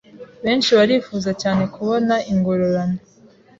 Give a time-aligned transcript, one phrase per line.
[0.43, 2.99] Benshi barifuza cyane kubona ingororano